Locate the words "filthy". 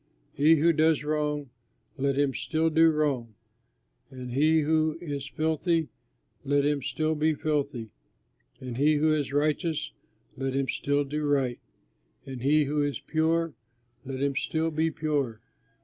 5.27-5.89, 7.35-7.91